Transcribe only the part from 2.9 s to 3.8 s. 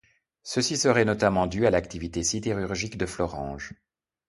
de Florange.